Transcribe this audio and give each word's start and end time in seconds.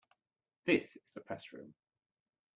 This 0.63 0.95
is 0.97 1.11
the 1.13 1.21
Press 1.21 1.53
Room. 1.53 1.75